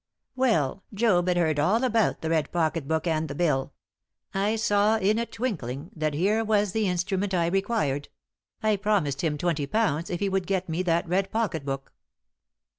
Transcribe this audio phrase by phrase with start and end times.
[0.35, 3.71] "Well, Job had heard all about, the red pocket book and the bill.
[4.33, 8.09] I saw in a twinkling that here was the instrument I required;
[8.63, 11.93] I promised him twenty pounds if he would get me that red pocket book."